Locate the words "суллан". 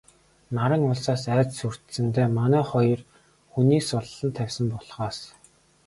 3.89-4.29